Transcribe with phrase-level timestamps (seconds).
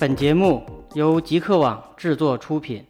[0.00, 2.86] 本节目由极客网制作出品，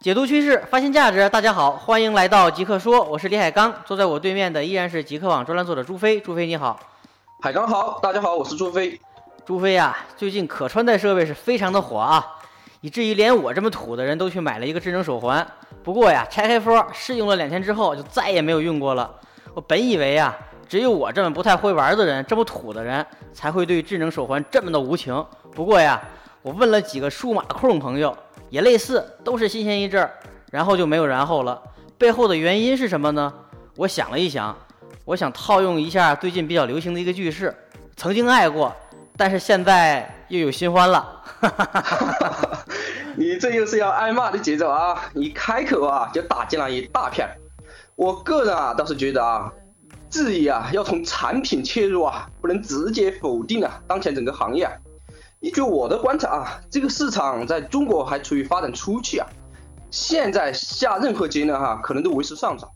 [0.00, 1.28] 解读趋势，发现价值。
[1.28, 6.18] 大家好，欢迎来到极客说，我是李海刚，坐在我对面的依然是极客网专栏作者朱飞。
[6.18, 6.80] 朱飞你好，
[7.40, 9.00] 海刚好，大家好，我是朱飞。
[9.46, 12.26] 朱飞呀，最近可穿戴设备是非常的火啊，
[12.80, 15.46] 以至于连我这么土的人都去买了一个智能手环。
[15.84, 19.08] 不过呀，拆开封试用了两天之后，就再也没有用过了。
[19.54, 20.36] 我本以为呀，
[20.68, 25.24] 只有我这么不太会玩的人，这么土的人，才会对智能手环这么的无情。
[25.54, 26.02] 不过呀。
[26.42, 28.16] 我问了几个数码控朋友，
[28.48, 30.10] 也类似，都是新鲜一阵儿，
[30.50, 31.60] 然后就没有然后了。
[31.98, 33.32] 背后的原因是什么呢？
[33.76, 34.56] 我想了一想，
[35.04, 37.54] 我想套用一下最近比较流行的一个句式：
[37.96, 38.74] 曾经爱过，
[39.16, 41.22] 但是现在又有新欢了。
[43.16, 45.10] 你这又是要挨骂的节奏啊！
[45.12, 47.28] 你开口啊，就打进了一大片。
[47.96, 49.52] 我个人啊，倒是觉得啊，
[50.08, 54.64] 质疑啊，要从产品切入啊，不能直接否定啊，当前整个行业。
[54.64, 54.72] 啊。
[55.40, 59.26] 依据我的观察啊，这个市场在中国还处于发展初期啊，
[59.88, 62.68] 现在下任何结论哈，可能都为时尚早。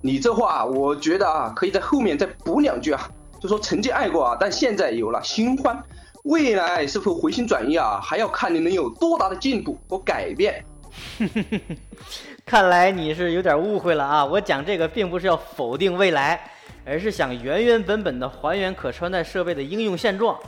[0.00, 5.82] 你这话，我觉得啊，可以在后面再补两句啊，就说曾经爱过啊，但现在有了新欢，
[6.22, 10.64] 未来是否回心转意啊，还要看你能有多大的进步和改变。
[12.46, 16.48] 看来你是有点误会了啊，我讲这个并不是要否定未来，
[16.86, 20.38] 而是想原原本本的还原可穿戴设备的应用现状。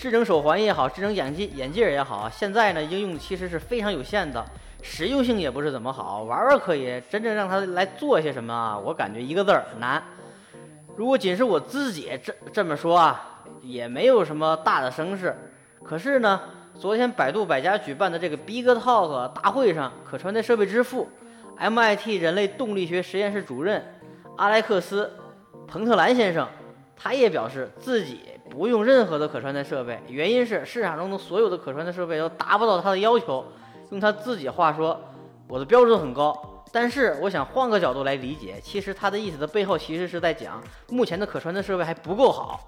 [0.00, 4.42] 智能手环也好，智能眼镜眼镜也好，现在呢应用其实是非常有限的，
[4.80, 10.02] 实用性也不是怎么好，玩玩可以，真正让它来做些什么啊，我感觉一个字儿难。
[10.96, 15.36] 如果仅是我自己这这么说啊，也没有什么大的声势。
[15.84, 16.40] 可是呢，
[16.74, 21.10] 昨天百度百家举办的这个 Big Talk 大会上，可穿戴设备之父
[21.58, 23.84] ，MIT 人类动力学实验室主任
[24.38, 25.12] 阿莱克斯·
[25.66, 26.48] 彭特兰先生，
[26.96, 28.22] 他也表示自己。
[28.50, 33.44] 不用任何的可穿戴设备，原因是市场中的所有的可穿戴设备都达不到他的要求。
[33.90, 35.00] 用他自己话说，
[35.48, 36.64] 我的标准很高。
[36.72, 42.60] 但是我想换个角度来理解，其实他的意思的背后其实是在讲，目前的可穿戴设备还不够好。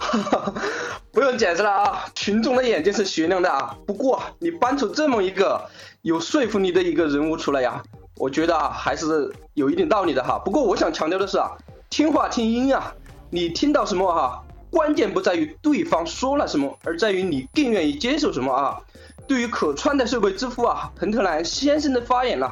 [1.12, 3.76] 不用解释了啊，群众的眼睛是雪亮的啊。
[3.86, 5.62] 不过你搬出这么一个
[6.00, 7.82] 有说服力的一个人物出来呀，
[8.16, 10.40] 我觉得啊还是有一点道理的哈。
[10.42, 11.50] 不过我想强调的是啊，
[11.90, 12.94] 听话听音啊，
[13.28, 14.42] 你听到什么哈？
[14.70, 18.78] 关键不在于对方说了什么，而在于你更愿意接受什么啊！
[19.26, 22.50] 对于可穿戴设备之父啊，彭特兰先生的发言呢，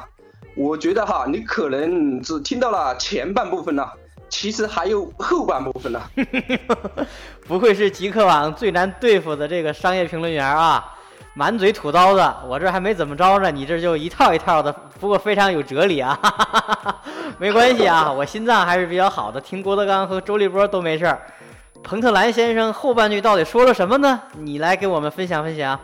[0.55, 3.85] 我觉得哈，你可能只听到了前半部分呢，
[4.29, 6.01] 其实还有后半部分呢。
[7.47, 10.93] 不愧是极客网最难对付的这个商业评论员啊，
[11.33, 16.17] 满嘴土刀子，我这还没怎么着呢，你这就一套一套的，不过非常有哲理啊。
[17.39, 21.21] 没关系啊，我心脏还是比较好的，听郭德纲和周立波都没事儿。
[21.83, 24.21] 彭特兰先生后半句到底说了什么呢？
[24.37, 25.79] 你来给我们分享分享。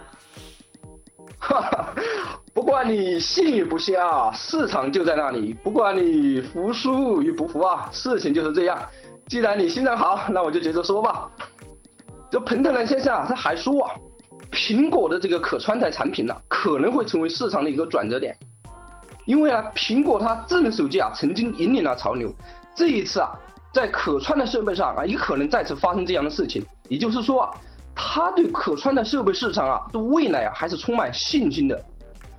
[2.53, 5.53] 不管你信与不信啊，市场就在那里。
[5.63, 8.77] 不管你服输与不服啊，事情就是这样。
[9.27, 11.29] 既然你心脏好，那我就接着说吧。
[12.29, 13.91] 这彭特兰先生啊，他还说啊，
[14.51, 18.37] 苹果的这个可穿戴产品呢，可能会成为市场的一个转折点。
[19.25, 22.31] 因为啊，苹果它智能手机啊，曾经引领了潮流，
[22.75, 23.31] 这一次啊。
[23.75, 26.65] 在可穿戴设备上啊，也可能再次发生这样的事情。
[26.87, 27.51] 也就是说啊，
[27.93, 31.77] 他对可穿戴设备市场啊的未来啊还是充满信心的。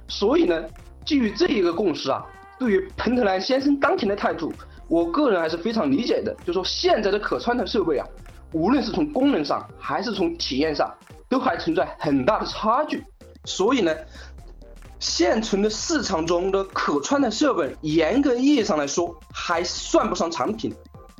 [0.09, 0.65] 所以呢，
[1.05, 2.25] 基于这一个共识啊，
[2.59, 4.51] 对于彭特兰先生当前的态度，
[4.89, 6.35] 我个人还是非常理解的。
[6.47, 8.07] 就说现在的可穿戴设备啊，
[8.53, 10.91] 无论是从功能上还是从体验上，
[11.29, 13.05] 都还存在很大的差距。
[13.45, 13.95] 所以呢，
[14.99, 20.75] 现存的市场中的可穿戴设备，严格意义上来说，还算不上产品。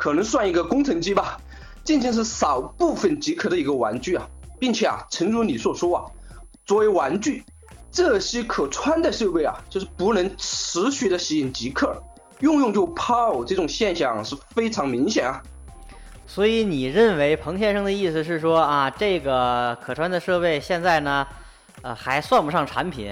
[0.07, 1.37] 可能算一个工程机吧，
[1.83, 4.25] 仅仅是少部分极客的一个玩具啊，
[4.57, 6.05] 并且啊，诚如你所说啊，
[6.65, 7.43] 作为玩具，
[7.91, 12.01] 这些可穿戴设备啊，就是不能持续的吸引极客，
[12.39, 15.43] 用用就泡，这种现象是非常明显啊。
[16.25, 21.27] 所以你认为彭先生的意思是说啊，这个可穿的设备现在呢，
[21.83, 23.11] 呃，还算不上产品，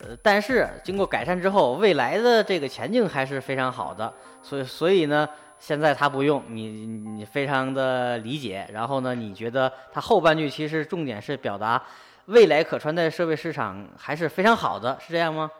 [0.00, 4.12] 呃，但是经过改善之后，未来的这个前景还是非常好的。
[4.42, 5.26] 所以，所以呢。
[5.58, 8.68] 现在他不用你，你非常的理解。
[8.72, 11.82] 然后呢，你觉得他后半句其实重点是表达
[12.26, 15.50] 未来可穿戴设备市场还是非常好的，是这样吗？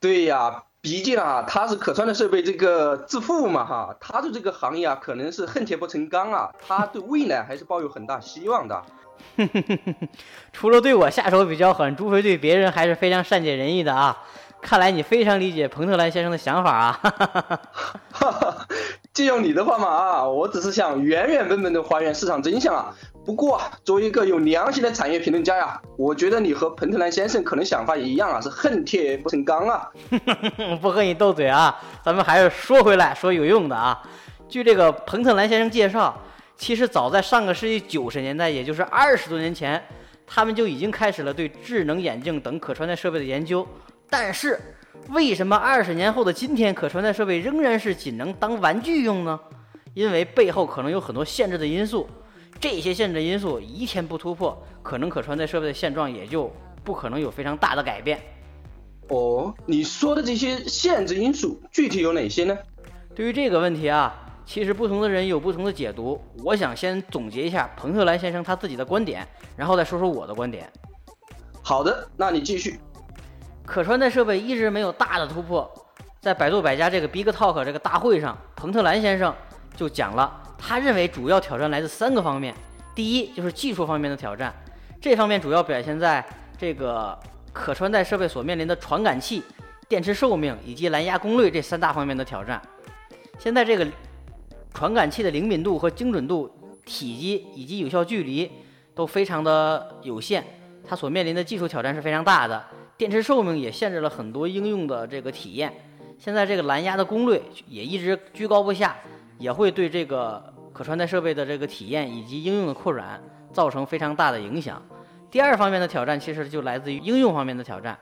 [0.00, 8.82] 对呀，毕竟啊，他是可穿戴设备这个致富嘛，哈，他对这个行业啊可能是恨铁不成钢啊，他对未来还是抱有很大希望的。
[10.52, 14.24] 除了对我下手比较狠，朱飞对别人还是非常善解人意的啊。
[14.60, 17.00] 看来你非常理解彭特兰先生的想法啊！
[19.12, 22.94] 借用你的话嘛啊，我只是想原原本本的还原市场真相啊，
[23.26, 29.90] 不过，作为一个有良心的产业评论家呀，我觉得你和彭特兰先生可能想法也一样啊，是恨铁不成钢啊。
[30.80, 34.02] 不和你斗嘴啊，咱们还是说回来，说有用的啊。
[34.48, 36.18] 据这个彭特兰先生介绍，
[36.56, 39.82] 其实早在上个世纪九十年代，也就是二十多年前，
[40.26, 43.66] 他们就已经开始了对智能眼镜等可穿戴设备的研究。
[44.08, 44.58] 但是，
[45.08, 49.38] 为什么二十年后的今天，可穿戴设备仍然是仅能当玩具用呢？
[49.94, 52.08] 因为背后可能有很多限制的因素。
[52.60, 56.50] 这些限制因素一天不突破，可能可穿戴设备的现状也就
[56.84, 58.20] 不可能有非常大的改变。
[59.08, 62.56] 哦，你说的这些限制因素具体有哪些呢？
[63.14, 64.14] 对于这个问题啊，
[64.46, 66.20] 其实不同的人有不同的解读。
[66.44, 70.70] 我想先总结一下彭特兰先生他自己的观点，然后再说说我的观点。
[71.62, 72.78] 好的，那你继续。
[73.64, 75.70] 可穿戴设备一直没有大的突破，
[76.20, 79.34] 在百度百家这个 Big Talk 这个大会上，彭特兰先生
[79.76, 80.40] 就讲了。
[80.58, 82.54] 他认为主要挑战来自三个方面，
[82.94, 84.54] 第一就是技术方面的挑战，
[85.00, 86.24] 这方面主要表现在
[86.56, 87.18] 这个
[87.52, 89.42] 可穿戴设备所面临的传感器、
[89.88, 92.60] 电池寿命以及蓝牙功率这三大方面的挑战。
[93.38, 93.86] 现在这个
[94.72, 96.48] 传感器的灵敏度和精准度、
[96.84, 98.50] 体积以及有效距离
[98.94, 100.44] 都非常的有限，
[100.86, 102.64] 它所面临的技术挑战是非常大的。
[102.96, 105.72] 电池寿命也限制了很多应用的这个体验。
[106.18, 108.96] 现在这个蓝牙的功率也一直居高不下，
[109.38, 110.42] 也会对这个。
[110.72, 113.22] 可穿戴设备的这个体验以及应用的扩展
[113.52, 114.82] 造成非常大的影响。
[115.30, 117.96] 第二方面的挑战其实就来自于应用方面的挑战。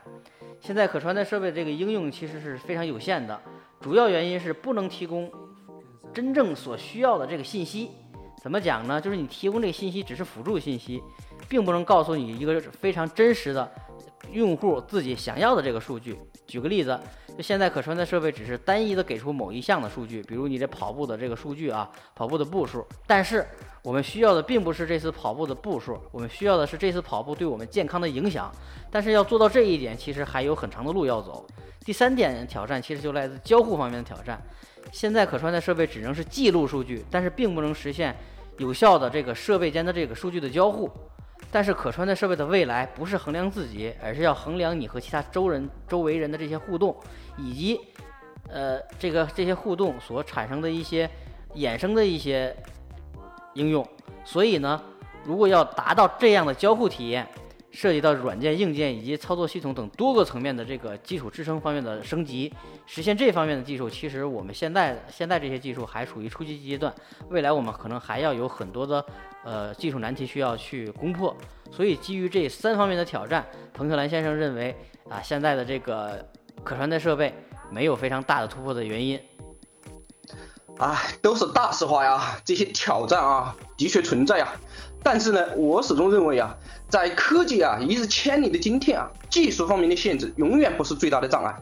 [0.61, 3.37] 现在可穿戴设备这个应用其实是非常有限的，
[3.81, 5.29] 主要原因是不能提供
[6.13, 7.91] 真正所需要的这个信息。
[8.41, 9.01] 怎么讲呢？
[9.01, 11.03] 就是你提供这个信息只是辅助信息，
[11.49, 13.69] 并不能告诉你一个非常真实的
[14.31, 16.17] 用户自己想要的这个数据。
[16.47, 16.99] 举个例子。
[17.37, 22.85] 就现在可穿戴设备只是单一的给出某一项的数据，比如你这跑步的这个数据啊，跑步的步数。
[23.07, 23.47] 但是
[23.83, 28.51] 我们需要的并不是这次跑步的步数，我们需要的是这次跑步对我们健康的影响。
[28.91, 31.47] 但是要做到这一点，其实还有很长的路要走。
[31.85, 34.37] 第三点挑战其实就来自交互方面的挑战。
[34.91, 38.13] 现在可穿戴设备只能是记录数据，但是并不能实现
[38.57, 40.91] 有效的这个设备间的这个数据的交互。
[41.51, 46.95] 但是可穿戴设备的未来不是衡量自己，而是要衡量你和其他周人、周围人的这些互动，
[47.37, 47.81] 以及，
[48.47, 51.09] 呃，这个这些互动所产生的一些
[51.55, 52.55] 衍生的一些
[53.55, 53.85] 应用。
[54.23, 54.81] 所以呢，
[55.25, 57.27] 如果要达到这样的交互体验，
[57.71, 62.53] 涉及到软件、硬件以及操作系统等多个层面的这个基础支撑方面的升级，
[62.85, 66.93] 实现这方面的技术，其实我们现在现在这些技术还处于初级阶段，
[67.29, 69.05] 未来我们可能还要有很多的
[69.43, 71.35] 呃技术难题需要去攻破。
[71.71, 74.75] 所以基于这三方面的挑战，彭克兰先生认为
[75.09, 76.27] 啊，现在的这个
[76.63, 77.33] 可穿戴设备
[77.71, 79.17] 没有非常大的突破的原因。
[80.77, 84.51] 哎，都是大实话呀，这些挑战啊，的确存在啊。
[85.03, 86.55] 但是呢，我始终认为啊，
[86.87, 91.55] 在科技啊一日千里的今天啊，技术方面的限制永远不是最大的障碍。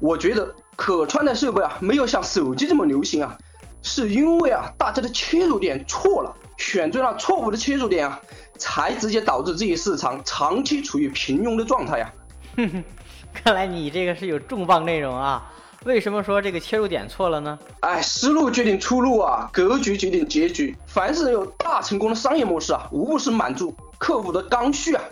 [0.00, 3.38] 我觉得可穿戴设备啊没有像手机这么流行啊，
[3.82, 8.20] 是因为啊大家的切入点错了，选择了错误的切入点啊，
[8.58, 12.12] 才直接导致这一市场长期处于平庸的状态呀。
[12.56, 12.84] 哼哼，
[13.32, 15.50] 看来你这个是有重磅内容啊。
[15.84, 17.58] 为什么说这个切入点错了呢？
[17.80, 20.74] 哎，思路决定出路啊，格局决定结局。
[20.86, 25.04] 凡是有大成功的商业模式啊，无不是满足客户的刚需啊。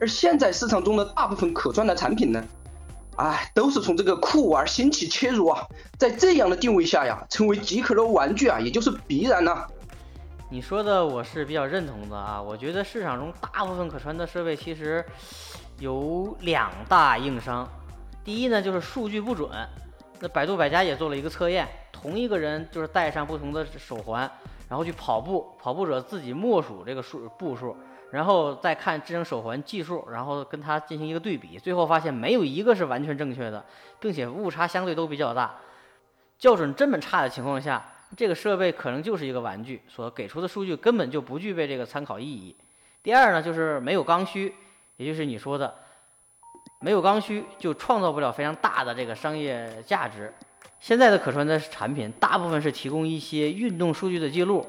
[0.00, 2.44] 而现在市场中的大部分可穿戴产品呢，
[3.16, 5.64] 哎，都是从这个酷玩兴起切入啊，
[5.96, 9.64] 在这样的定位下呀，成为极可的玩具啊，也就是必然呐。
[10.50, 15.04] 你说的我是比较认同的啊，我觉得市场中大部分可穿戴设备其实
[15.78, 17.68] 有两大硬伤，
[18.24, 19.48] 第一呢就是数据不准。
[20.20, 24.30] 那百度百家也做了一个测验，同一个人就是戴上不同的手环，
[24.68, 27.76] 然后去跑步，跑步者自己默数这个数步数，
[28.10, 33.64] 然后再看智能手环计数，然后跟它进行一个对比，最后发现没有一个是完全正确的，
[34.00, 35.54] 并且误差相对都比较大。
[36.38, 37.84] 校准这么差的情况下，
[38.16, 42.56] 这个设备可能就是一个玩具，所给出的数据根本就不具备这个参考意义。
[43.02, 44.54] 第二呢，就是没有刚需，
[44.96, 45.74] 也就是你说的。
[46.80, 50.32] 没有刚需，就创造不了非常大的这个商业价值。
[50.78, 54.64] 现在的可穿戴产品大部分是提供一些运动数据的记录，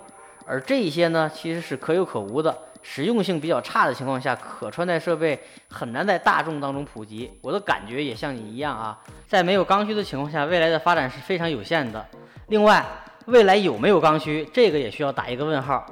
[0.45, 5.37] 而这些呢，其实是可有可无的，实用性比较差的情况下，可穿戴设备
[5.69, 7.29] 很难在大众当中普及。
[7.41, 8.97] 我的感觉也像你一样啊，
[9.27, 12.03] 在没有刚需的情况下，未来的发展是非常有限的。
[12.47, 12.83] 另外，
[13.25, 15.85] 未来有没有刚需，这个也需要打一个问号。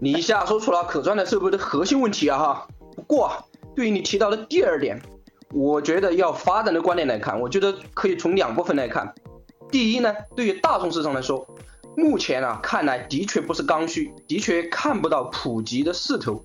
[0.00, 3.30] 你一下说出了可穿戴设备的核心问题啊哈，不过。
[3.80, 5.00] 对于你提到的第二点，
[5.54, 9.10] 我觉得要发展的观点来看，我觉得可以从两部分来看。
[9.70, 11.46] 第一呢，对于大众市场来说，
[11.96, 16.44] 目前啊看来的确不是刚需，的确看不到普及的势头，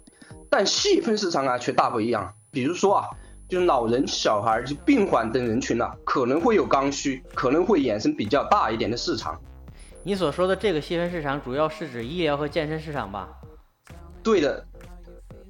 [0.50, 2.34] 但细分市场啊却大不一样。
[2.51, 3.10] 比如说啊，
[3.50, 9.38] 就是老人、小孩、就病患等人群啊，可能会有刚需，可能会衍生比较大一点的市场。
[10.04, 13.27] 你所说的这个细分市场，主要是指医疗和健身市场吧？
[14.24, 14.65] 对的。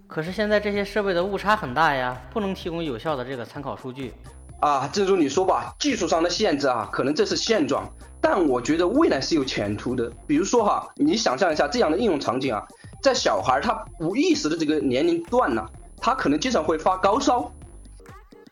[0.08, 4.14] 可是现在这些设备的误差很大呀，不能提供有效的这个参考数据。
[4.62, 10.12] 啊，正如你说吧，技术上的限制啊，可能这是现状，但我觉得未来是有前途的。
[10.26, 12.66] 比如说哈，你想象一下这样的应用场景啊，
[13.02, 15.66] 在小孩他无意识的这个年龄段呢。
[15.98, 17.52] 他可能经常会发高烧，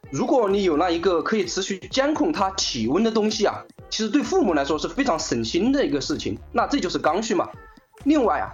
[0.09, 6.35] 如果你有那一个可以持续监控他体温的东西啊，其实对父母来说是非常省心的一个事情。
[6.51, 7.47] 那这就是刚需嘛。
[8.05, 8.49] 另外啊，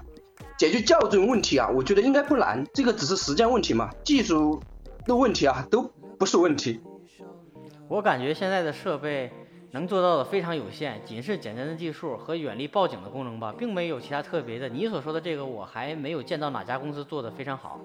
[0.60, 4.62] 解决校准问题啊，我觉得应该不难，这个只是时间问题嘛，技术
[5.06, 6.82] 的问题啊都不是问题。
[7.88, 9.32] 我感觉现在的设备
[9.72, 14.68] 能做到的非常有限，仅是简单的技术和远离报警的功能吧，并没有其他特别的。
[14.68, 17.80] 你所说的这个，我还没有见到哪家公司做的非常好。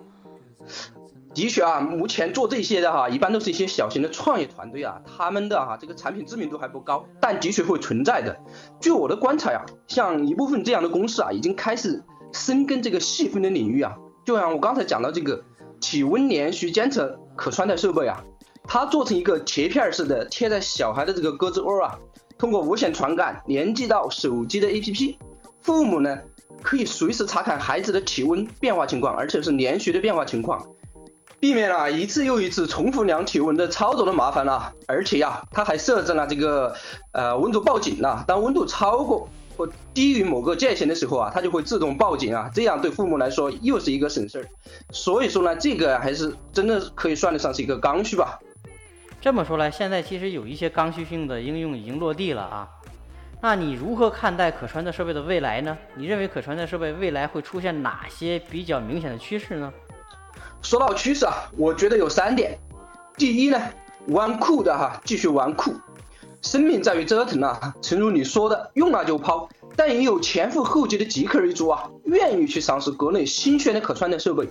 [1.32, 8.36] 的确啊，目前做这些的哈，一般都是一些小型的创业团队啊，他们的哈这个产品知名度还不高，但的确会存在的。
[8.80, 12.02] 据我的观察呀，像一部分这样的公司啊，已经开始
[12.34, 13.96] 深耕这个细分的领域啊。
[14.26, 15.42] 就像我刚才讲到这个
[15.80, 18.22] 体温连续监测可穿戴设备啊，
[18.64, 21.98] 它做成一个贴片式的贴在小孩的这个胳肢窝啊，
[22.36, 25.16] 通过无线传感连接到手机的 APP，
[25.62, 26.18] 父母呢。
[26.62, 30.66] 可以随时查看孩子的体温变化情况，而且是连续的变化情况，
[31.38, 34.72] 避免了一次又一次重复量体温的操作的麻烦了。
[34.86, 36.74] 而且呀，它还设置了这个
[37.12, 44.48] 呃温度报警了，当温度超过或低于某个界限的时候啊，它就会自动报警啊，这样对父母来说又是一个省事儿。
[44.90, 48.38] 所以说呢，这个还是真的可以算得上是一个刚需吧。
[49.20, 52.68] 这么说来，现在其实有一些刚需性的应用已经落地了啊。
[53.40, 55.76] 那你如何看待可穿戴设备的未来呢？
[55.96, 59.72] 你认为可穿戴设备未来会出现哪些比较明显的趋势呢？
[60.62, 62.58] 说到趋势啊，我觉得有三点。
[63.16, 63.60] 第一呢，
[64.08, 65.74] 玩酷的哈，继续玩酷，
[66.44, 67.74] 生命在于折腾啊。
[67.80, 74.46] 诚如你说的，用了就抛，但也有前赴后继的极客一族啊，愿意去尝试国内新鲜的可穿戴设备。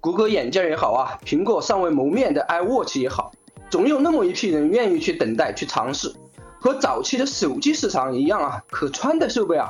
[0.00, 3.32] 谷歌眼镜也好啊，苹果尚未谋面的 iWatch 也好，
[3.68, 6.12] 总有那么一批人愿意去等待去尝试。
[6.58, 9.68] 和早期的手机市场一样啊，可穿戴设备啊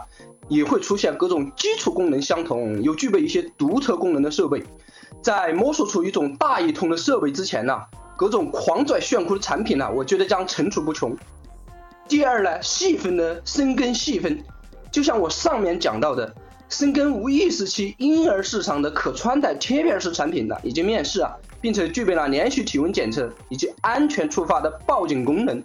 [0.48, 4.62] 也会出现各种基础功能相同又具备一些独特功能的设备。
[5.20, 7.80] 在摸索出一种大一统的设备之前呢，
[8.16, 11.16] 各种狂拽炫酷的产品呢，我觉得将层出不穷。
[12.08, 14.38] 第二呢，细分呢深耕细分，
[14.92, 16.32] 就像我上面讲到的，
[16.68, 25.60] 深耕无意识期婴儿市场的可穿戴贴片式产品呢，已经面世啊，并且具备了连续体温检测以及安全触发的报警功能。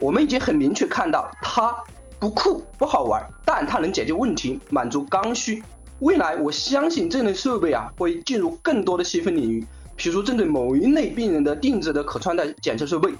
[0.00, 1.72] 我们已经很明确看到，它
[2.18, 5.62] 不酷不好玩，但它能解决问题，满足刚需。
[6.00, 9.64] 未来我相信这类设备啊，会进入更多的细分领域，
[9.94, 13.14] 比如针对某一类病人的定制的可穿戴检测设备。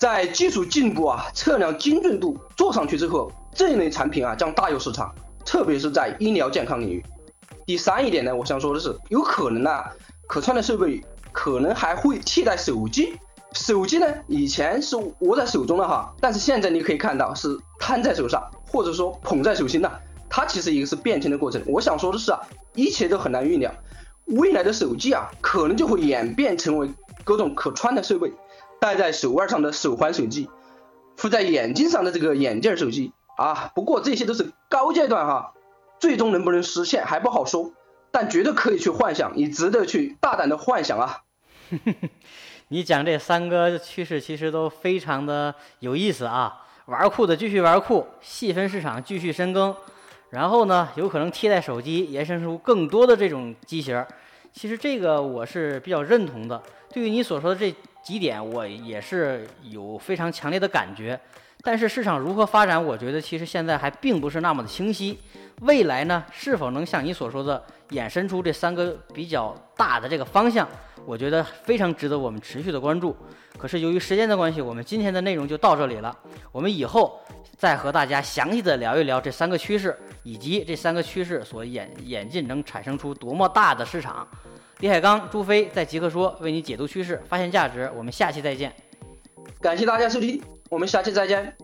[0.00, 5.14] 在技术进步啊，测量精准度做上去之后，这一类产品啊将大有市场，
[5.44, 7.04] 特别是在医疗健康领域。
[7.66, 9.84] 第三一点呢，我想说的是，有可能呢，
[10.26, 13.12] 可穿戴设备可能还会替代手机。
[13.52, 21.60] 手机呢，以前是握在手中的哈，但是现在你可以看到是摊在手上，或者说捧在手心的，它其实也是变迁的过程。
[21.66, 22.40] 我想说的是啊，
[22.74, 23.70] 一切都很难预料，
[24.24, 26.88] 未来的手机啊，可能就会演变成为
[27.22, 28.32] 各种可穿的设备，
[28.80, 30.48] 戴在手腕上的手环手机，
[31.16, 33.70] 附在眼睛上的这个眼镜手机啊。
[33.74, 35.52] 不过这些都是高阶段哈，
[35.98, 37.72] 最终能不能实现还不好说，
[38.10, 41.22] 但绝对可以去幻想，你值得去大胆的幻想啊。
[42.68, 46.66] 你讲这三个趋势其实都非常的有意思啊！
[46.86, 49.74] 玩酷的继续玩酷，细分市场继续深耕，
[50.30, 54.04] 然后呢，有可能替代手机，延伸出更多的这种机型。
[54.52, 56.60] 其实这个我是比较认同的。
[56.92, 61.18] 对于你所说的这几点，我也是有非常强烈的感觉。
[61.62, 65.18] 但是市场如何发展，我觉得其实现在还并不是那么的清晰。
[65.60, 70.66] 未来呢，是否能像你所说的衍生出这三个比较大的这个方向？
[71.04, 73.14] 我觉得非常值得我们持续的关注。
[73.58, 76.16] 可是由于时间的关系，我们今天的内容就到这里了。
[76.50, 77.20] 我们以后
[77.60, 84.26] 再和大家详细的聊一聊这三个趋势，以及这三个趋势所演演进能产生出多么大的市场。
[84.78, 87.92] 李海刚、朱飞在极客说为你解读趋势，发现价值。
[87.94, 88.72] 我们下期再见。
[89.60, 91.54] 感谢大家收听，我们下期再见。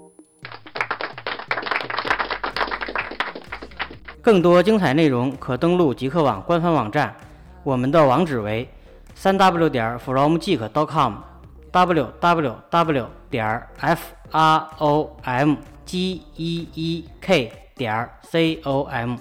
[4.20, 7.16] 更多精彩内容可登录极客网官方网站，
[7.62, 8.68] 我们的网址为。
[9.14, 18.10] 三 w 点 fromgeek.com，w w w 点 f r o m g e e k 点
[18.30, 19.16] com。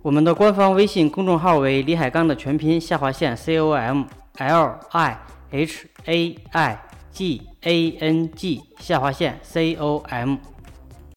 [0.00, 4.04] 我们的官方微信公众号为李海刚的全拼下划线 com
[4.38, 5.18] l i
[5.50, 6.78] h a i
[7.10, 10.53] g a n g 下划线 com。